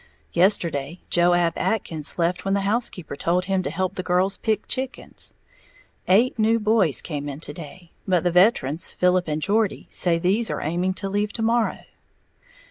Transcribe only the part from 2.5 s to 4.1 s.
the housekeeper told him to help the